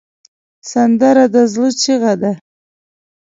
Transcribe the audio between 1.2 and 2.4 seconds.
د زړه چیغه ده